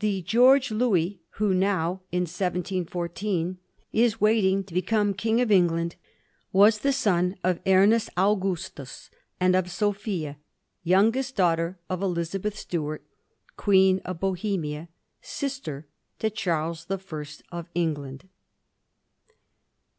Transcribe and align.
The 0.00 0.20
George 0.20 0.70
Louis, 0.70 1.22
who 1.36 1.54
now 1.54 2.02
in 2.12 2.24
1714 2.26 3.54
«^ 3.54 3.56
is 3.94 4.20
waiting 4.20 4.62
to 4.64 4.74
become 4.74 5.14
King 5.14 5.40
of 5.40 5.50
England, 5.50 5.96
was 6.52 6.80
the 6.80 6.92
son 6.92 7.34
of 7.42 7.58
Ernest 7.66 8.10
Augustus 8.14 9.08
and 9.40 9.56
of 9.56 9.70
Sophia, 9.70 10.36
youngest 10.82 11.34
daughter 11.34 11.78
of 11.88 12.02
Elizabeth 12.02 12.58
Stuart, 12.58 13.02
Queen 13.56 14.02
of 14.04 14.20
Bohemia, 14.20 14.90
sister 15.22 15.86
to 16.18 16.28
Charles 16.28 16.86
I. 16.90 17.00
of 17.50 17.70
England. 17.74 18.28